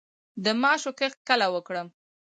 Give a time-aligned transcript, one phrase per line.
[0.43, 1.87] د ماشو کښت کله وکړم؟